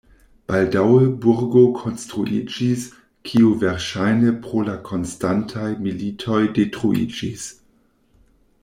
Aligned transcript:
Baldaŭe 0.51 1.01
burgo 1.25 1.61
konstruiĝis, 1.81 2.85
kiu 3.31 3.53
verŝajne 3.65 4.35
pro 4.47 4.65
la 4.71 4.75
konstantaj 4.91 5.71
militoj 5.87 6.43
detruiĝis. 6.59 7.47